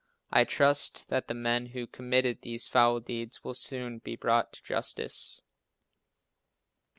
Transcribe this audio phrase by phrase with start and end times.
[0.31, 4.63] I trust that the men who committed these foul deeds will soon be brought to
[4.63, 5.43] justice.